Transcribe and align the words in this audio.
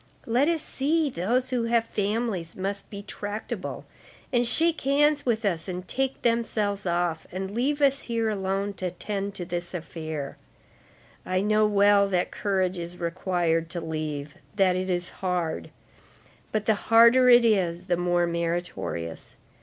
Let 0.25 0.49
us 0.49 0.63
see, 0.63 1.11
those 1.11 1.51
who 1.51 1.65
have 1.65 1.85
families 1.85 2.55
must 2.55 2.89
be 2.89 3.03
tractable, 3.03 3.85
and 4.33 4.47
shake 4.47 4.81
hands 4.81 5.27
with 5.27 5.45
us 5.45 5.67
and 5.67 5.87
take 5.87 6.23
themselves 6.23 6.87
off, 6.87 7.27
and 7.31 7.51
leave 7.51 7.83
us 7.83 8.01
here 8.01 8.27
alone 8.27 8.73
to 8.77 8.87
attend 8.87 9.35
to 9.35 9.45
this 9.45 9.75
affair. 9.75 10.37
I 11.23 11.41
know 11.41 11.67
well 11.67 12.07
that 12.07 12.31
courage 12.31 12.79
is 12.79 12.97
required 12.97 13.69
to 13.69 13.79
leave, 13.79 14.37
that 14.55 14.75
it 14.75 14.89
is 14.89 15.11
hard; 15.21 15.69
but 16.51 16.65
the 16.65 16.73
harder 16.89 17.29
it 17.29 17.45
is, 17.45 17.85
the 17.85 17.95
more 17.95 18.25
meritorious. 18.25 19.37